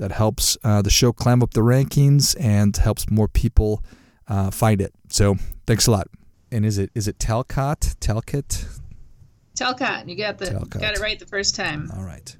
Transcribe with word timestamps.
That 0.00 0.12
helps 0.12 0.56
uh, 0.64 0.80
the 0.80 0.88
show 0.88 1.12
climb 1.12 1.42
up 1.42 1.52
the 1.52 1.60
rankings 1.60 2.34
and 2.40 2.74
helps 2.74 3.10
more 3.10 3.28
people 3.28 3.84
uh, 4.26 4.50
find 4.50 4.80
it. 4.80 4.94
So 5.10 5.36
thanks 5.66 5.86
a 5.86 5.90
lot. 5.90 6.08
And 6.50 6.64
is 6.64 6.78
it 6.78 6.90
is 6.94 7.06
it 7.06 7.18
Talcott? 7.18 7.96
Talcott? 8.00 8.64
Talcott, 9.54 10.08
you 10.08 10.16
got 10.16 10.38
the 10.38 10.46
Talcott. 10.46 10.80
got 10.80 10.94
it 10.94 11.00
right 11.00 11.18
the 11.18 11.26
first 11.26 11.54
time. 11.54 11.90
All 11.94 12.02
right. 12.02 12.34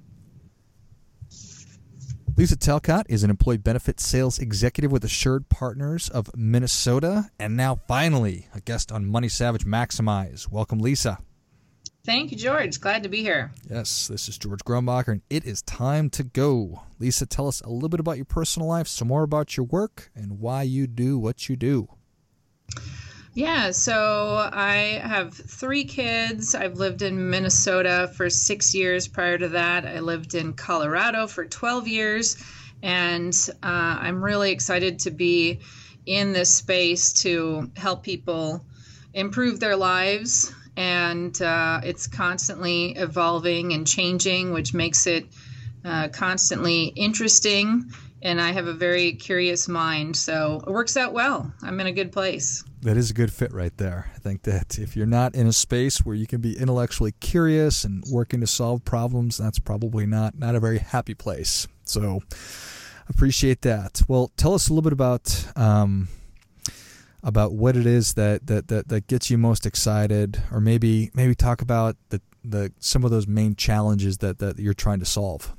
Lisa 2.34 2.56
Talcott 2.56 3.04
is 3.10 3.24
an 3.24 3.28
employee 3.28 3.58
benefit 3.58 4.00
sales 4.00 4.38
executive 4.38 4.90
with 4.90 5.04
Assured 5.04 5.50
Partners 5.50 6.08
of 6.08 6.34
Minnesota, 6.34 7.30
and 7.38 7.58
now 7.58 7.78
finally 7.86 8.46
a 8.54 8.60
guest 8.62 8.90
on 8.90 9.04
Money 9.04 9.28
Savage 9.28 9.66
Maximize. 9.66 10.50
Welcome, 10.50 10.78
Lisa. 10.78 11.18
Thank 12.04 12.30
you, 12.30 12.36
George. 12.38 12.80
Glad 12.80 13.02
to 13.02 13.08
be 13.08 13.22
here. 13.22 13.52
Yes, 13.68 14.08
this 14.08 14.28
is 14.28 14.38
George 14.38 14.60
Grumbacher, 14.60 15.08
and 15.08 15.22
it 15.28 15.44
is 15.44 15.60
time 15.62 16.08
to 16.10 16.22
go. 16.22 16.82
Lisa, 16.98 17.26
tell 17.26 17.46
us 17.46 17.60
a 17.60 17.68
little 17.68 17.90
bit 17.90 18.00
about 18.00 18.16
your 18.16 18.24
personal 18.24 18.68
life, 18.68 18.88
some 18.88 19.08
more 19.08 19.22
about 19.22 19.56
your 19.56 19.66
work, 19.66 20.10
and 20.14 20.40
why 20.40 20.62
you 20.62 20.86
do 20.86 21.18
what 21.18 21.48
you 21.48 21.56
do. 21.56 21.88
Yeah, 23.34 23.70
so 23.70 24.50
I 24.52 25.00
have 25.02 25.34
three 25.34 25.84
kids. 25.84 26.54
I've 26.54 26.78
lived 26.78 27.02
in 27.02 27.30
Minnesota 27.30 28.10
for 28.16 28.28
six 28.28 28.74
years. 28.74 29.06
Prior 29.06 29.38
to 29.38 29.48
that, 29.50 29.86
I 29.86 30.00
lived 30.00 30.34
in 30.34 30.54
Colorado 30.54 31.26
for 31.26 31.44
12 31.44 31.86
years. 31.86 32.36
And 32.82 33.34
uh, 33.62 33.98
I'm 34.00 34.24
really 34.24 34.50
excited 34.50 35.00
to 35.00 35.10
be 35.10 35.60
in 36.06 36.32
this 36.32 36.52
space 36.52 37.12
to 37.22 37.70
help 37.76 38.02
people 38.02 38.64
improve 39.12 39.60
their 39.60 39.76
lives. 39.76 40.52
And 40.80 41.42
uh, 41.42 41.82
it's 41.84 42.06
constantly 42.06 42.92
evolving 42.96 43.74
and 43.74 43.86
changing, 43.86 44.54
which 44.54 44.72
makes 44.72 45.06
it 45.06 45.26
uh, 45.84 46.08
constantly 46.08 46.84
interesting. 46.96 47.92
And 48.22 48.40
I 48.40 48.52
have 48.52 48.66
a 48.66 48.72
very 48.72 49.12
curious 49.12 49.68
mind. 49.68 50.16
So 50.16 50.62
it 50.66 50.70
works 50.70 50.96
out 50.96 51.12
well. 51.12 51.52
I'm 51.62 51.78
in 51.80 51.86
a 51.86 51.92
good 51.92 52.12
place. 52.12 52.64
That 52.80 52.96
is 52.96 53.10
a 53.10 53.14
good 53.14 53.30
fit 53.30 53.52
right 53.52 53.76
there. 53.76 54.10
I 54.14 54.20
think 54.20 54.44
that 54.44 54.78
if 54.78 54.96
you're 54.96 55.04
not 55.04 55.34
in 55.34 55.46
a 55.46 55.52
space 55.52 55.98
where 55.98 56.14
you 56.14 56.26
can 56.26 56.40
be 56.40 56.58
intellectually 56.58 57.12
curious 57.20 57.84
and 57.84 58.02
working 58.10 58.40
to 58.40 58.46
solve 58.46 58.82
problems, 58.82 59.36
that's 59.36 59.58
probably 59.58 60.06
not 60.06 60.38
not 60.38 60.54
a 60.54 60.60
very 60.60 60.78
happy 60.78 61.12
place. 61.12 61.68
So 61.84 62.22
appreciate 63.06 63.60
that. 63.62 64.00
Well, 64.08 64.30
tell 64.38 64.54
us 64.54 64.70
a 64.70 64.72
little 64.72 64.82
bit 64.82 64.94
about 64.94 65.44
um, 65.56 66.08
about 67.22 67.52
what 67.52 67.76
it 67.76 67.86
is 67.86 68.14
that, 68.14 68.46
that, 68.46 68.68
that, 68.68 68.88
that 68.88 69.06
gets 69.06 69.30
you 69.30 69.38
most 69.38 69.66
excited, 69.66 70.42
or 70.50 70.60
maybe 70.60 71.10
maybe 71.14 71.34
talk 71.34 71.60
about 71.60 71.96
the, 72.08 72.20
the 72.44 72.72
some 72.78 73.04
of 73.04 73.10
those 73.10 73.26
main 73.26 73.54
challenges 73.54 74.18
that, 74.18 74.38
that 74.38 74.58
you're 74.58 74.74
trying 74.74 75.00
to 75.00 75.06
solve. 75.06 75.54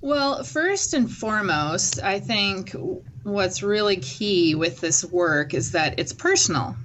Well, 0.00 0.44
first 0.44 0.94
and 0.94 1.10
foremost, 1.10 2.02
I 2.02 2.20
think 2.20 2.74
what's 3.24 3.62
really 3.62 3.96
key 3.96 4.54
with 4.54 4.80
this 4.80 5.04
work 5.04 5.54
is 5.54 5.72
that 5.72 5.98
it's 5.98 6.12
personal. 6.12 6.76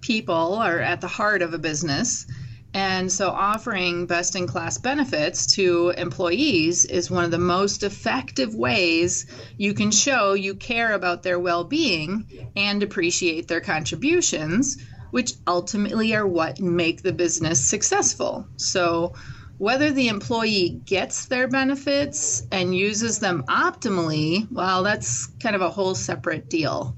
People 0.00 0.54
are 0.54 0.80
at 0.80 1.00
the 1.00 1.08
heart 1.08 1.42
of 1.42 1.52
a 1.52 1.58
business. 1.58 2.26
And 2.74 3.10
so 3.10 3.30
offering 3.30 4.06
best 4.06 4.36
in 4.36 4.46
class 4.46 4.78
benefits 4.78 5.46
to 5.54 5.90
employees 5.96 6.84
is 6.84 7.10
one 7.10 7.24
of 7.24 7.30
the 7.30 7.38
most 7.38 7.82
effective 7.82 8.54
ways 8.54 9.26
you 9.56 9.72
can 9.74 9.90
show 9.90 10.34
you 10.34 10.54
care 10.54 10.92
about 10.92 11.22
their 11.22 11.38
well 11.38 11.64
being 11.64 12.26
and 12.56 12.82
appreciate 12.82 13.48
their 13.48 13.60
contributions, 13.60 14.76
which 15.10 15.32
ultimately 15.46 16.14
are 16.14 16.26
what 16.26 16.60
make 16.60 17.02
the 17.02 17.12
business 17.12 17.60
successful. 17.64 18.46
So 18.56 19.14
whether 19.56 19.90
the 19.90 20.08
employee 20.08 20.80
gets 20.84 21.26
their 21.26 21.48
benefits 21.48 22.42
and 22.52 22.76
uses 22.76 23.18
them 23.18 23.44
optimally, 23.48 24.46
well, 24.52 24.82
that's 24.82 25.26
kind 25.42 25.56
of 25.56 25.62
a 25.62 25.70
whole 25.70 25.94
separate 25.94 26.48
deal. 26.48 26.96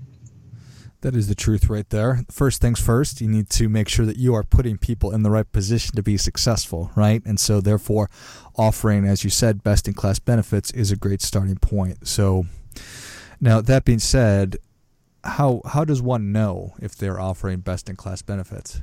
That 1.03 1.17
is 1.17 1.29
the 1.29 1.35
truth 1.35 1.71
right 1.71 1.89
there. 1.89 2.25
First 2.31 2.61
things 2.61 2.79
first, 2.79 3.23
you 3.23 3.29
need 3.29 3.49
to 3.51 3.71
make 3.71 3.89
sure 3.89 4.05
that 4.05 4.19
you 4.19 4.35
are 4.35 4.45
putting 4.45 4.77
people 4.77 5.15
in 5.15 5.23
the 5.23 5.31
right 5.31 5.51
position 5.51 5.97
to 5.97 6.03
be 6.03 6.19
successful, 6.19 6.91
right? 6.95 7.23
And 7.25 7.41
so, 7.41 7.63
therefore, 7.63 8.11
offering, 8.57 9.07
as 9.07 9.25
you 9.25 9.31
said, 9.31 9.63
best 9.63 9.89
in 9.89 9.95
class 9.95 10.19
benefits 10.19 10.71
is 10.73 10.91
a 10.91 10.97
great 10.97 11.23
starting 11.23 11.57
point. 11.57 12.07
So, 12.07 12.45
now 13.41 13.63
that 13.63 13.87
being 13.87 13.99
said, 13.99 14.59
how 15.25 15.63
how 15.65 15.85
does 15.85 16.03
one 16.03 16.33
know 16.33 16.75
if 16.81 16.95
they're 16.95 17.21
offering 17.21 17.61
best 17.61 17.89
in 17.89 17.97
class 17.97 18.21
benefits? 18.21 18.83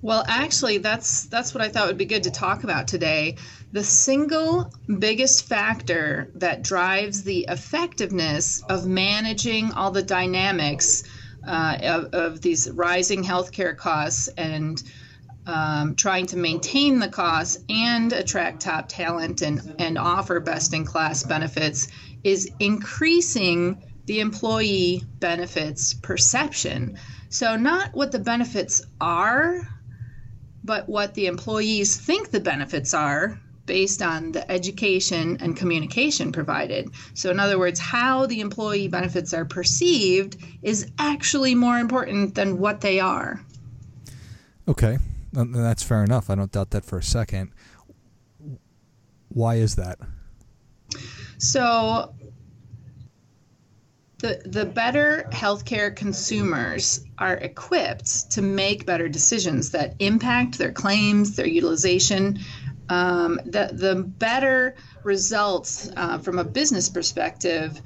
Well, 0.00 0.24
actually, 0.28 0.78
that's 0.78 1.24
that's 1.24 1.52
what 1.52 1.62
I 1.62 1.68
thought 1.68 1.88
would 1.88 1.98
be 1.98 2.04
good 2.04 2.22
to 2.24 2.30
talk 2.30 2.62
about 2.62 2.86
today. 2.86 3.36
The 3.72 3.82
single 3.82 4.72
biggest 4.98 5.48
factor 5.48 6.30
that 6.36 6.62
drives 6.62 7.24
the 7.24 7.46
effectiveness 7.48 8.62
of 8.68 8.86
managing 8.86 9.72
all 9.72 9.90
the 9.90 10.02
dynamics 10.02 11.02
uh, 11.46 11.78
of, 11.82 12.04
of, 12.14 12.40
these 12.40 12.70
rising 12.70 13.24
healthcare 13.24 13.76
costs 13.76 14.28
and 14.28 14.82
um, 15.46 15.94
trying 15.96 16.26
to 16.26 16.36
maintain 16.36 16.98
the 16.98 17.08
costs 17.08 17.62
and 17.68 18.12
attract 18.12 18.60
top 18.60 18.88
talent 18.88 19.42
and, 19.42 19.74
and 19.78 19.98
offer 19.98 20.40
best 20.40 20.74
in 20.74 20.84
class 20.84 21.22
benefits 21.22 21.88
is 22.22 22.50
increasing 22.60 23.82
the 24.08 24.20
employee 24.20 25.04
benefits 25.20 25.92
perception. 25.92 26.98
So, 27.28 27.56
not 27.56 27.92
what 27.92 28.10
the 28.10 28.18
benefits 28.18 28.80
are, 29.02 29.68
but 30.64 30.88
what 30.88 31.12
the 31.12 31.26
employees 31.26 31.94
think 31.94 32.30
the 32.30 32.40
benefits 32.40 32.94
are 32.94 33.38
based 33.66 34.00
on 34.00 34.32
the 34.32 34.50
education 34.50 35.36
and 35.40 35.54
communication 35.54 36.32
provided. 36.32 36.88
So, 37.12 37.30
in 37.30 37.38
other 37.38 37.58
words, 37.58 37.78
how 37.78 38.24
the 38.24 38.40
employee 38.40 38.88
benefits 38.88 39.34
are 39.34 39.44
perceived 39.44 40.38
is 40.62 40.90
actually 40.98 41.54
more 41.54 41.78
important 41.78 42.34
than 42.34 42.58
what 42.58 42.80
they 42.80 43.00
are. 43.00 43.44
Okay, 44.66 44.96
that's 45.34 45.82
fair 45.82 46.02
enough. 46.02 46.30
I 46.30 46.34
don't 46.34 46.50
doubt 46.50 46.70
that 46.70 46.86
for 46.86 46.96
a 46.96 47.02
second. 47.02 47.50
Why 49.28 49.56
is 49.56 49.76
that? 49.76 49.98
So, 51.36 52.14
the, 54.18 54.42
the 54.44 54.64
better 54.64 55.28
healthcare 55.30 55.94
consumers 55.94 57.04
are 57.18 57.34
equipped 57.34 58.32
to 58.32 58.42
make 58.42 58.84
better 58.84 59.08
decisions 59.08 59.70
that 59.70 59.94
impact 60.00 60.58
their 60.58 60.72
claims, 60.72 61.36
their 61.36 61.46
utilization. 61.46 62.40
Um, 62.88 63.40
the, 63.44 63.70
the 63.72 64.02
better 64.02 64.74
results 65.04 65.90
uh, 65.96 66.18
from 66.18 66.38
a 66.38 66.44
business 66.44 66.88
perspective, 66.88 67.80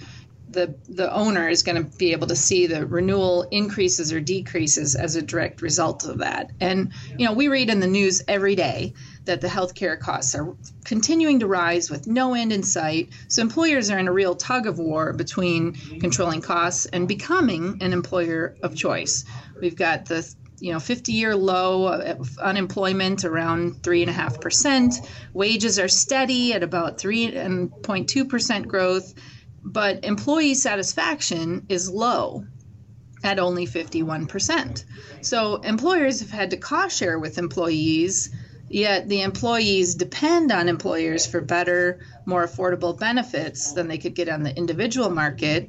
the, 0.48 0.74
the 0.88 1.12
owner 1.12 1.48
is 1.48 1.62
going 1.62 1.82
to 1.82 1.98
be 1.98 2.12
able 2.12 2.28
to 2.28 2.36
see 2.36 2.66
the 2.66 2.86
renewal 2.86 3.42
increases 3.50 4.12
or 4.12 4.20
decreases 4.20 4.94
as 4.94 5.16
a 5.16 5.22
direct 5.22 5.60
result 5.60 6.04
of 6.06 6.18
that. 6.18 6.50
And, 6.60 6.92
you 7.18 7.26
know, 7.26 7.32
we 7.32 7.48
read 7.48 7.68
in 7.68 7.80
the 7.80 7.86
news 7.86 8.22
every 8.26 8.54
day 8.54 8.94
that 9.24 9.40
the 9.40 9.48
healthcare 9.48 9.98
costs 9.98 10.34
are 10.34 10.54
continuing 10.84 11.40
to 11.40 11.46
rise 11.46 11.90
with 11.90 12.06
no 12.06 12.34
end 12.34 12.52
in 12.52 12.62
sight. 12.62 13.10
So 13.28 13.42
employers 13.42 13.90
are 13.90 13.98
in 13.98 14.08
a 14.08 14.12
real 14.12 14.34
tug 14.34 14.66
of 14.66 14.78
war 14.78 15.12
between 15.12 15.74
controlling 16.00 16.40
costs 16.40 16.86
and 16.86 17.06
becoming 17.06 17.78
an 17.80 17.92
employer 17.92 18.56
of 18.62 18.74
choice. 18.74 19.24
We've 19.60 19.76
got 19.76 20.06
the 20.06 20.28
you 20.58 20.72
know 20.72 20.80
50 20.80 21.12
year 21.12 21.34
low 21.34 21.88
of 21.88 22.38
unemployment 22.38 23.24
around 23.24 23.82
3.5%. 23.82 25.08
Wages 25.32 25.78
are 25.78 25.88
steady 25.88 26.52
at 26.54 26.62
about 26.62 26.98
3.2% 26.98 28.66
growth, 28.66 29.14
but 29.64 30.04
employee 30.04 30.54
satisfaction 30.54 31.66
is 31.68 31.90
low 31.90 32.44
at 33.24 33.38
only 33.38 33.66
51%. 33.66 34.84
So 35.20 35.56
employers 35.56 36.20
have 36.20 36.30
had 36.30 36.50
to 36.50 36.56
cost 36.56 36.98
share 36.98 37.18
with 37.18 37.38
employees 37.38 38.30
Yet 38.72 39.06
the 39.06 39.20
employees 39.20 39.96
depend 39.96 40.50
on 40.50 40.66
employers 40.66 41.26
for 41.26 41.42
better, 41.42 42.00
more 42.24 42.46
affordable 42.46 42.98
benefits 42.98 43.72
than 43.72 43.86
they 43.86 43.98
could 43.98 44.14
get 44.14 44.30
on 44.30 44.44
the 44.44 44.56
individual 44.56 45.10
market. 45.10 45.68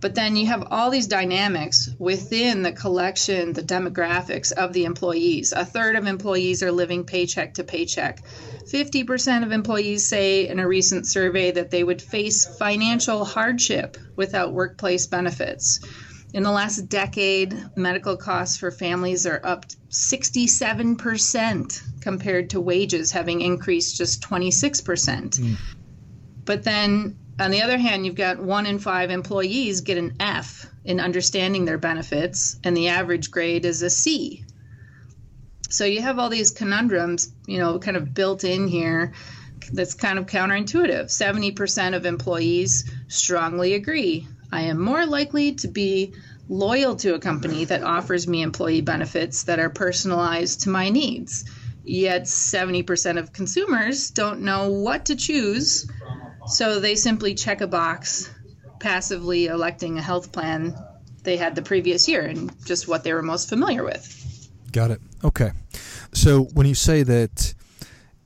But 0.00 0.14
then 0.14 0.36
you 0.36 0.46
have 0.46 0.68
all 0.70 0.90
these 0.90 1.08
dynamics 1.08 1.90
within 1.98 2.62
the 2.62 2.70
collection, 2.70 3.54
the 3.54 3.62
demographics 3.62 4.52
of 4.52 4.72
the 4.72 4.84
employees. 4.84 5.52
A 5.52 5.64
third 5.64 5.96
of 5.96 6.06
employees 6.06 6.62
are 6.62 6.70
living 6.70 7.02
paycheck 7.02 7.54
to 7.54 7.64
paycheck. 7.64 8.22
50% 8.22 9.42
of 9.42 9.50
employees 9.50 10.06
say 10.06 10.46
in 10.46 10.60
a 10.60 10.68
recent 10.68 11.08
survey 11.08 11.50
that 11.50 11.72
they 11.72 11.82
would 11.82 12.00
face 12.00 12.46
financial 12.46 13.24
hardship 13.24 13.96
without 14.14 14.52
workplace 14.52 15.08
benefits. 15.08 15.80
In 16.34 16.42
the 16.42 16.50
last 16.50 16.88
decade, 16.88 17.56
medical 17.76 18.16
costs 18.16 18.56
for 18.56 18.72
families 18.72 19.24
are 19.24 19.40
up 19.44 19.66
67% 19.90 21.82
compared 22.00 22.50
to 22.50 22.60
wages 22.60 23.12
having 23.12 23.40
increased 23.40 23.96
just 23.96 24.20
26%. 24.20 25.38
Mm. 25.38 25.56
But 26.44 26.64
then 26.64 27.16
on 27.38 27.52
the 27.52 27.62
other 27.62 27.78
hand, 27.78 28.04
you've 28.04 28.16
got 28.16 28.40
one 28.40 28.66
in 28.66 28.80
five 28.80 29.10
employees 29.10 29.82
get 29.82 29.96
an 29.96 30.16
F 30.18 30.66
in 30.84 30.98
understanding 30.98 31.66
their 31.66 31.78
benefits, 31.78 32.58
and 32.64 32.76
the 32.76 32.88
average 32.88 33.30
grade 33.30 33.64
is 33.64 33.82
a 33.82 33.90
C. 33.90 34.44
So 35.70 35.84
you 35.84 36.02
have 36.02 36.18
all 36.18 36.30
these 36.30 36.50
conundrums, 36.50 37.32
you 37.46 37.58
know, 37.58 37.78
kind 37.78 37.96
of 37.96 38.12
built 38.12 38.42
in 38.42 38.66
here 38.66 39.12
that's 39.72 39.94
kind 39.94 40.18
of 40.18 40.26
counterintuitive. 40.26 41.04
70% 41.04 41.94
of 41.94 42.04
employees 42.06 42.90
strongly 43.06 43.74
agree 43.74 44.26
I 44.52 44.62
am 44.62 44.80
more 44.80 45.06
likely 45.06 45.52
to 45.56 45.68
be 45.68 46.14
loyal 46.48 46.96
to 46.96 47.14
a 47.14 47.18
company 47.18 47.64
that 47.64 47.82
offers 47.82 48.28
me 48.28 48.42
employee 48.42 48.82
benefits 48.82 49.44
that 49.44 49.58
are 49.58 49.70
personalized 49.70 50.62
to 50.62 50.70
my 50.70 50.90
needs. 50.90 51.44
Yet 51.84 52.22
70% 52.22 53.18
of 53.18 53.32
consumers 53.32 54.10
don't 54.10 54.42
know 54.42 54.70
what 54.70 55.06
to 55.06 55.16
choose, 55.16 55.90
so 56.46 56.80
they 56.80 56.94
simply 56.94 57.34
check 57.34 57.60
a 57.60 57.66
box, 57.66 58.30
passively 58.78 59.46
electing 59.46 59.98
a 59.98 60.02
health 60.02 60.32
plan 60.32 60.74
they 61.24 61.36
had 61.38 61.54
the 61.54 61.62
previous 61.62 62.06
year 62.08 62.22
and 62.22 62.52
just 62.66 62.86
what 62.86 63.02
they 63.02 63.12
were 63.12 63.22
most 63.22 63.48
familiar 63.48 63.82
with. 63.82 64.50
Got 64.72 64.90
it. 64.90 65.00
Okay. 65.24 65.52
So 66.12 66.42
when 66.52 66.66
you 66.66 66.74
say 66.74 67.02
that 67.02 67.53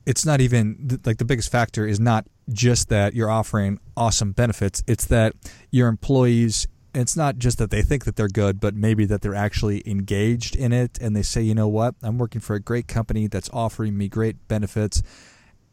it's 0.09 0.25
not 0.25 0.41
even 0.41 0.99
like 1.05 1.17
the 1.17 1.23
biggest 1.23 1.51
factor 1.51 1.85
is 1.85 1.99
not 1.99 2.25
just 2.51 2.89
that 2.89 3.13
you're 3.13 3.29
offering 3.29 3.79
awesome 3.95 4.31
benefits, 4.31 4.81
it's 4.87 5.05
that 5.05 5.35
your 5.69 5.87
employees 5.87 6.67
it's 6.95 7.15
not 7.15 7.37
just 7.37 7.59
that 7.59 7.69
they 7.69 7.83
think 7.83 8.05
that 8.05 8.15
they're 8.15 8.27
good, 8.27 8.59
but 8.59 8.73
maybe 8.73 9.05
that 9.05 9.21
they're 9.21 9.35
actually 9.35 9.83
engaged 9.85 10.55
in 10.55 10.73
it 10.73 10.97
and 10.99 11.15
they 11.15 11.21
say, 11.21 11.39
you 11.39 11.53
know 11.53 11.67
what, 11.67 11.93
I'm 12.01 12.17
working 12.17 12.41
for 12.41 12.55
a 12.55 12.59
great 12.59 12.87
company 12.87 13.27
that's 13.27 13.47
offering 13.53 13.95
me 13.95 14.09
great 14.09 14.47
benefits. 14.47 15.03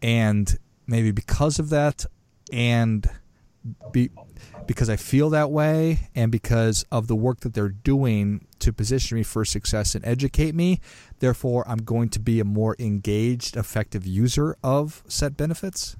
And 0.02 0.54
maybe 0.86 1.12
because 1.12 1.58
of 1.58 1.70
that, 1.70 2.04
and 2.52 3.08
be, 3.92 4.10
because 4.66 4.90
I 4.90 4.96
feel 4.96 5.30
that 5.30 5.50
way, 5.50 6.08
and 6.14 6.30
because 6.32 6.84
of 6.90 7.06
the 7.06 7.16
work 7.16 7.40
that 7.40 7.54
they're 7.54 7.68
doing 7.68 8.46
to 8.58 8.72
position 8.72 9.16
me 9.16 9.22
for 9.22 9.44
success 9.44 9.94
and 9.94 10.04
educate 10.04 10.54
me, 10.54 10.80
therefore, 11.20 11.64
I'm 11.68 11.78
going 11.78 12.08
to 12.10 12.18
be 12.18 12.40
a 12.40 12.44
more 12.44 12.76
engaged, 12.78 13.56
effective 13.56 14.06
user 14.06 14.56
of 14.62 15.02
set 15.08 15.36
benefits. 15.36 15.96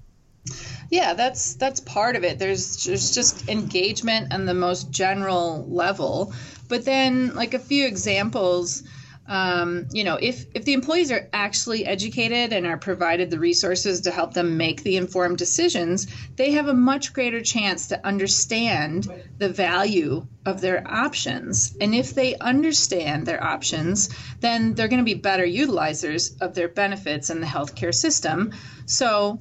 Yeah, 0.90 1.14
that's 1.14 1.54
that's 1.54 1.80
part 1.80 2.14
of 2.16 2.24
it. 2.24 2.38
There's 2.38 2.84
there's 2.84 3.12
just 3.12 3.48
engagement 3.48 4.32
on 4.32 4.46
the 4.46 4.54
most 4.54 4.90
general 4.90 5.66
level, 5.69 6.32
but 6.69 6.84
then 6.84 7.34
like 7.34 7.54
a 7.54 7.58
few 7.58 7.86
examples. 7.86 8.82
Um, 9.28 9.87
you 9.93 10.05
know, 10.05 10.19
if 10.20 10.46
if 10.55 10.64
the 10.64 10.73
employees 10.73 11.11
are 11.11 11.28
actually 11.32 11.84
educated 11.84 12.52
and 12.52 12.67
are 12.67 12.76
provided 12.76 13.31
the 13.31 13.38
resources 13.38 14.02
to 14.02 14.11
help 14.11 14.34
them 14.34 14.56
make 14.56 14.82
the 14.82 14.96
informed 14.96 15.38
decisions, 15.38 16.06
they 16.37 16.52
have 16.52 16.69
a 16.69 16.75
much 16.75 17.12
greater 17.12 17.40
chance 17.40 17.88
to 17.88 18.06
understand 18.06 19.11
the 19.38 19.49
value 19.49 20.26
of 20.44 20.61
their 20.61 20.87
options. 20.87 21.76
And 21.81 21.94
if 21.94 22.14
they 22.14 22.37
understand 22.37 23.26
their 23.26 23.43
options, 23.43 24.11
then 24.40 24.75
they're 24.75 24.88
going 24.88 25.05
to 25.05 25.14
be 25.14 25.14
better 25.14 25.44
utilizers 25.44 26.40
of 26.40 26.55
their 26.55 26.69
benefits 26.69 27.31
in 27.31 27.40
the 27.40 27.46
healthcare 27.46 27.94
system. 27.94 28.52
So 28.87 29.40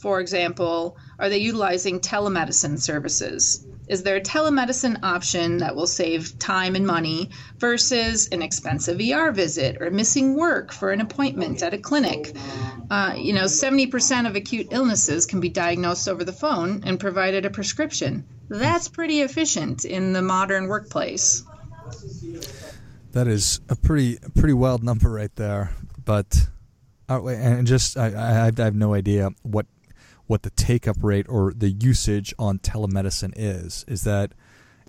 for 0.00 0.18
example, 0.18 0.96
are 1.18 1.28
they 1.28 1.38
utilizing 1.38 2.00
telemedicine 2.00 2.80
services? 2.80 3.66
Is 3.90 4.04
there 4.04 4.14
a 4.14 4.20
telemedicine 4.20 5.02
option 5.02 5.58
that 5.58 5.74
will 5.74 5.88
save 5.88 6.38
time 6.38 6.76
and 6.76 6.86
money 6.86 7.30
versus 7.58 8.28
an 8.28 8.40
expensive 8.40 9.00
ER 9.00 9.32
visit 9.32 9.82
or 9.82 9.90
missing 9.90 10.36
work 10.36 10.70
for 10.70 10.92
an 10.92 11.00
appointment 11.00 11.60
at 11.64 11.74
a 11.74 11.78
clinic? 11.78 12.32
Uh, 12.88 13.14
you 13.16 13.32
know, 13.32 13.46
70% 13.46 14.28
of 14.28 14.36
acute 14.36 14.68
illnesses 14.70 15.26
can 15.26 15.40
be 15.40 15.48
diagnosed 15.48 16.08
over 16.08 16.22
the 16.22 16.32
phone 16.32 16.84
and 16.86 17.00
provided 17.00 17.44
a 17.44 17.50
prescription. 17.50 18.24
That's 18.48 18.86
pretty 18.86 19.22
efficient 19.22 19.84
in 19.84 20.12
the 20.12 20.22
modern 20.22 20.68
workplace. 20.68 21.42
That 23.10 23.26
is 23.26 23.60
a 23.68 23.74
pretty 23.74 24.18
pretty 24.36 24.54
wild 24.54 24.84
number 24.84 25.10
right 25.10 25.34
there. 25.34 25.72
But 26.04 26.48
uh, 27.08 27.26
and 27.26 27.66
just 27.66 27.96
I, 27.96 28.12
I, 28.12 28.30
I 28.38 28.54
have 28.64 28.76
no 28.76 28.94
idea 28.94 29.30
what 29.42 29.66
what 30.30 30.44
the 30.44 30.50
take 30.50 30.86
up 30.86 30.96
rate 31.02 31.26
or 31.28 31.52
the 31.52 31.70
usage 31.70 32.32
on 32.38 32.56
telemedicine 32.60 33.32
is. 33.34 33.84
Is 33.88 34.04
that 34.04 34.32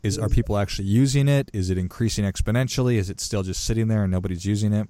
is 0.04 0.20
are 0.20 0.30
people 0.30 0.56
actually 0.56 0.88
using 0.88 1.28
it? 1.28 1.50
Is 1.52 1.72
it 1.72 1.80
increasing 1.80 2.26
exponentially? 2.26 2.96
Is 2.96 3.10
it 3.10 3.20
still 3.20 3.42
just 3.42 3.66
sitting 3.66 3.88
there 3.88 4.04
and 4.04 4.12
nobody's 4.12 4.46
using 4.46 4.72
it? 4.72 4.88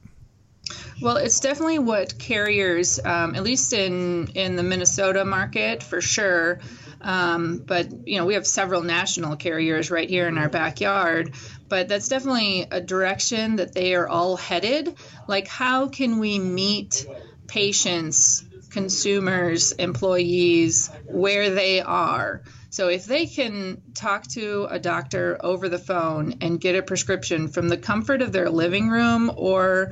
Well, 1.01 1.15
it's 1.15 1.39
definitely 1.39 1.79
what 1.79 2.19
carriers, 2.19 2.99
um, 3.03 3.33
at 3.35 3.43
least 3.43 3.71
in 3.71 4.27
in 4.35 4.57
the 4.57 4.63
Minnesota 4.63 5.23
market, 5.23 5.83
for 5.83 6.01
sure. 6.01 6.59
Um, 6.99 7.63
but 7.65 8.05
you 8.05 8.17
know, 8.17 8.25
we 8.25 8.33
have 8.33 8.45
several 8.45 8.83
national 8.83 9.37
carriers 9.37 9.89
right 9.89 10.09
here 10.09 10.27
in 10.27 10.37
our 10.37 10.49
backyard. 10.49 11.33
But 11.69 11.87
that's 11.87 12.09
definitely 12.09 12.67
a 12.69 12.81
direction 12.81 13.55
that 13.55 13.73
they 13.73 13.95
are 13.95 14.07
all 14.07 14.35
headed. 14.35 14.97
Like, 15.29 15.47
how 15.47 15.87
can 15.87 16.19
we 16.19 16.39
meet 16.39 17.05
patients 17.47 18.43
consumers, 18.71 19.71
employees, 19.73 20.89
where 21.05 21.49
they 21.49 21.81
are. 21.81 22.43
So 22.69 22.87
if 22.87 23.05
they 23.05 23.25
can 23.25 23.81
talk 23.93 24.27
to 24.29 24.67
a 24.69 24.79
doctor 24.79 25.37
over 25.43 25.67
the 25.67 25.77
phone 25.77 26.35
and 26.41 26.59
get 26.59 26.75
a 26.75 26.81
prescription 26.81 27.49
from 27.49 27.67
the 27.67 27.77
comfort 27.77 28.21
of 28.21 28.31
their 28.31 28.49
living 28.49 28.89
room 28.89 29.31
or 29.35 29.91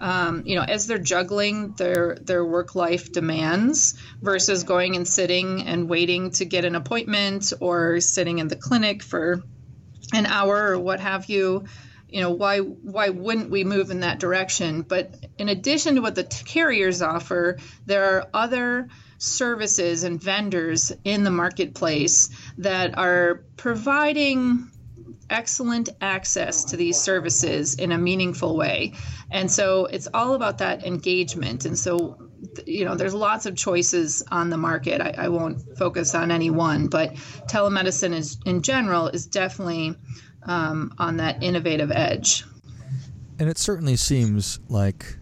um, 0.00 0.44
you 0.46 0.56
know, 0.56 0.62
as 0.62 0.86
they're 0.86 0.98
juggling 0.98 1.74
their 1.74 2.16
their 2.22 2.42
work 2.42 2.74
life 2.74 3.12
demands 3.12 4.00
versus 4.22 4.64
going 4.64 4.96
and 4.96 5.06
sitting 5.06 5.66
and 5.66 5.90
waiting 5.90 6.30
to 6.32 6.46
get 6.46 6.64
an 6.64 6.74
appointment 6.74 7.52
or 7.60 8.00
sitting 8.00 8.38
in 8.38 8.48
the 8.48 8.56
clinic 8.56 9.02
for 9.02 9.42
an 10.14 10.24
hour 10.24 10.68
or 10.68 10.78
what 10.78 11.00
have 11.00 11.26
you, 11.26 11.64
you 12.12 12.20
know 12.20 12.30
why 12.30 12.58
why 12.58 13.08
wouldn't 13.08 13.50
we 13.50 13.64
move 13.64 13.90
in 13.90 14.00
that 14.00 14.18
direction? 14.18 14.82
But 14.82 15.14
in 15.38 15.48
addition 15.48 15.96
to 15.96 16.02
what 16.02 16.14
the 16.14 16.24
carriers 16.24 17.02
offer 17.02 17.58
there 17.86 18.16
are 18.16 18.28
other 18.34 18.88
services 19.18 20.04
and 20.04 20.22
vendors 20.22 20.92
in 21.04 21.24
the 21.24 21.30
marketplace 21.30 22.30
that 22.58 22.96
are 22.96 23.44
providing 23.56 24.70
excellent 25.28 25.90
access 26.00 26.64
to 26.64 26.76
these 26.76 27.00
services 27.00 27.74
in 27.74 27.92
a 27.92 27.98
meaningful 27.98 28.56
way. 28.56 28.94
And 29.30 29.50
so 29.50 29.86
it's 29.86 30.08
all 30.12 30.34
about 30.34 30.58
that 30.58 30.84
engagement. 30.84 31.64
And 31.66 31.78
so 31.78 32.30
you 32.66 32.84
know 32.84 32.94
there's 32.94 33.14
lots 33.14 33.46
of 33.46 33.56
choices 33.56 34.22
on 34.30 34.50
the 34.50 34.56
market. 34.56 35.00
I, 35.00 35.14
I 35.24 35.28
won't 35.28 35.76
focus 35.76 36.14
on 36.14 36.30
any 36.30 36.50
one 36.50 36.88
but 36.88 37.14
telemedicine 37.48 38.14
is 38.14 38.38
in 38.46 38.62
general 38.62 39.08
is 39.08 39.26
definitely 39.26 39.94
um, 40.44 40.92
on 40.98 41.16
that 41.18 41.42
innovative 41.42 41.90
edge. 41.90 42.44
And 43.38 43.48
it 43.48 43.58
certainly 43.58 43.96
seems 43.96 44.60
like 44.68 45.16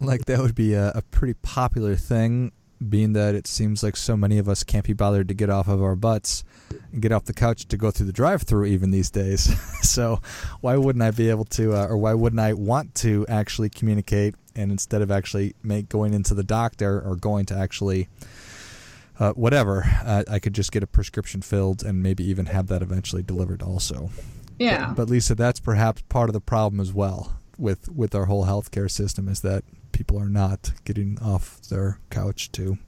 like 0.00 0.26
that 0.26 0.40
would 0.40 0.54
be 0.54 0.74
a, 0.74 0.90
a 0.90 1.02
pretty 1.02 1.34
popular 1.34 1.96
thing, 1.96 2.52
being 2.86 3.14
that 3.14 3.34
it 3.34 3.46
seems 3.46 3.82
like 3.82 3.96
so 3.96 4.16
many 4.16 4.38
of 4.38 4.48
us 4.48 4.62
can't 4.62 4.84
be 4.84 4.92
bothered 4.92 5.28
to 5.28 5.34
get 5.34 5.48
off 5.48 5.68
of 5.68 5.82
our 5.82 5.96
butts 5.96 6.44
and 6.92 7.00
get 7.00 7.12
off 7.12 7.24
the 7.24 7.32
couch 7.32 7.66
to 7.66 7.76
go 7.76 7.90
through 7.90 8.06
the 8.06 8.12
drive-through 8.12 8.66
even 8.66 8.90
these 8.90 9.10
days. 9.10 9.58
so 9.82 10.20
why 10.60 10.76
wouldn't 10.76 11.02
I 11.02 11.10
be 11.12 11.30
able 11.30 11.46
to, 11.46 11.74
uh, 11.74 11.86
or 11.86 11.96
why 11.96 12.12
wouldn't 12.14 12.40
I 12.40 12.52
want 12.52 12.94
to 12.96 13.24
actually 13.28 13.70
communicate? 13.70 14.34
And 14.54 14.70
instead 14.70 15.02
of 15.02 15.10
actually 15.10 15.54
make 15.62 15.88
going 15.88 16.14
into 16.14 16.34
the 16.34 16.44
doctor 16.44 17.00
or 17.00 17.16
going 17.16 17.46
to 17.46 17.56
actually 17.56 18.08
uh, 19.18 19.32
whatever, 19.32 19.84
uh, 20.04 20.24
I 20.30 20.38
could 20.38 20.54
just 20.54 20.72
get 20.72 20.82
a 20.82 20.86
prescription 20.86 21.42
filled 21.42 21.82
and 21.82 22.02
maybe 22.02 22.24
even 22.24 22.46
have 22.46 22.66
that 22.68 22.82
eventually 22.82 23.22
delivered 23.22 23.62
also. 23.62 24.10
Yeah. 24.58 24.88
But, 24.88 24.96
but 24.96 25.10
Lisa, 25.10 25.34
that's 25.34 25.60
perhaps 25.60 26.02
part 26.08 26.28
of 26.28 26.34
the 26.34 26.40
problem 26.40 26.80
as 26.80 26.92
well 26.92 27.36
with 27.58 27.88
with 27.88 28.14
our 28.14 28.26
whole 28.26 28.44
healthcare 28.44 28.90
system 28.90 29.28
is 29.28 29.40
that 29.40 29.64
people 29.92 30.18
are 30.18 30.28
not 30.28 30.72
getting 30.84 31.18
off 31.20 31.60
their 31.62 31.98
couch 32.10 32.52
to. 32.52 32.78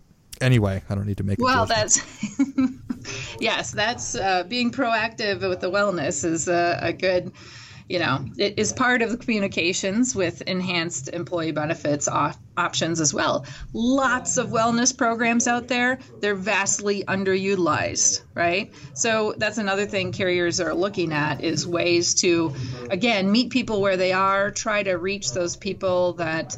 Anyway, 0.40 0.82
I 0.88 0.94
don't 0.94 1.06
need 1.06 1.16
to 1.16 1.24
make. 1.24 1.38
Well, 1.40 1.66
that's 1.66 2.00
yes, 3.40 3.72
that's 3.72 4.14
uh, 4.14 4.44
being 4.44 4.70
proactive 4.70 5.48
with 5.48 5.60
the 5.60 5.70
wellness 5.70 6.24
is 6.24 6.48
a, 6.48 6.78
a 6.80 6.92
good 6.92 7.32
you 7.88 7.98
know, 7.98 8.24
it 8.36 8.58
is 8.58 8.72
part 8.72 9.00
of 9.00 9.10
the 9.10 9.16
communications 9.16 10.14
with 10.14 10.42
enhanced 10.42 11.08
employee 11.08 11.52
benefits 11.52 12.06
op- 12.06 12.36
options 12.56 13.00
as 13.00 13.14
well. 13.14 13.46
Lots 13.72 14.36
of 14.36 14.48
wellness 14.48 14.96
programs 14.96 15.48
out 15.48 15.68
there, 15.68 15.98
they're 16.20 16.34
vastly 16.34 17.04
underutilized, 17.04 18.22
right? 18.34 18.72
So 18.94 19.34
that's 19.38 19.56
another 19.56 19.86
thing 19.86 20.12
carriers 20.12 20.60
are 20.60 20.74
looking 20.74 21.12
at 21.12 21.42
is 21.42 21.66
ways 21.66 22.14
to, 22.16 22.54
again, 22.90 23.32
meet 23.32 23.50
people 23.50 23.80
where 23.80 23.96
they 23.96 24.12
are, 24.12 24.50
try 24.50 24.82
to 24.82 24.94
reach 24.94 25.32
those 25.32 25.56
people 25.56 26.12
that 26.14 26.56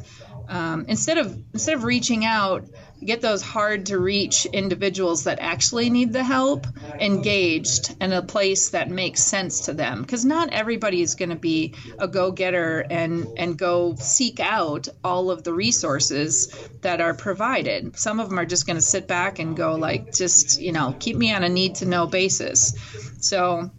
um, 0.49 0.85
instead 0.89 1.17
of 1.17 1.41
instead 1.53 1.75
of 1.75 1.85
reaching 1.85 2.25
out 2.25 2.65
get 3.03 3.21
those 3.21 3.41
hard 3.41 3.87
to 3.87 3.97
reach 3.97 4.45
individuals 4.45 5.23
that 5.23 5.39
actually 5.39 5.89
need 5.89 6.13
the 6.13 6.23
help 6.23 6.67
engaged 6.99 7.95
in 7.99 8.13
a 8.13 8.21
place 8.21 8.69
that 8.69 8.89
makes 8.89 9.21
sense 9.21 9.61
to 9.61 9.73
them. 9.73 10.01
Because 10.01 10.23
not 10.23 10.53
everybody 10.53 11.01
is 11.01 11.15
going 11.15 11.29
to 11.29 11.35
be 11.35 11.73
a 11.97 12.07
go-getter 12.07 12.85
and 12.89 13.27
and 13.37 13.57
go 13.57 13.95
seek 13.95 14.39
out 14.39 14.87
all 15.03 15.31
of 15.31 15.43
the 15.43 15.53
resources 15.53 16.55
that 16.81 17.01
are 17.01 17.13
provided. 17.13 17.97
Some 17.97 18.19
of 18.19 18.29
them 18.29 18.39
are 18.39 18.45
just 18.45 18.65
going 18.65 18.77
to 18.77 18.81
sit 18.81 19.07
back 19.07 19.39
and 19.39 19.57
go 19.57 19.75
like 19.75 20.13
just 20.13 20.61
you 20.61 20.71
know 20.71 20.95
keep 20.99 21.17
me 21.17 21.33
on 21.33 21.43
a 21.43 21.49
need 21.49 21.75
to 21.75 21.85
know 21.85 22.07
basis. 22.07 22.75
So 23.19 23.71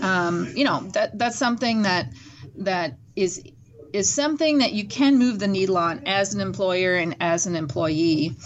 um, 0.00 0.52
you 0.54 0.64
know 0.64 0.80
that 0.92 1.18
that's 1.18 1.36
something 1.36 1.82
that 1.82 2.12
that 2.56 2.94
is 3.14 3.42
is 3.92 4.12
something 4.12 4.58
that 4.58 4.72
you 4.72 4.86
can 4.86 5.18
move 5.18 5.38
the 5.38 5.48
needle 5.48 5.78
on 5.78 6.02
as 6.06 6.34
an 6.34 6.40
employer 6.40 6.94
and 6.94 7.16
as 7.20 7.46
an 7.46 7.56
employee. 7.56 8.36